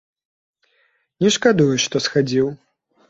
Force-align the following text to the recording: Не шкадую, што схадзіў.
Не 1.25 1.29
шкадую, 1.35 1.71
што 1.85 1.95
схадзіў. 2.05 2.47